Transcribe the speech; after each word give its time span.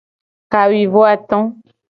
Kawuivoato. 0.51 1.37